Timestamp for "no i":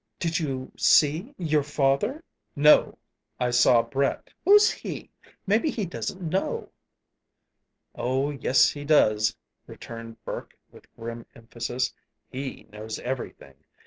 2.55-3.51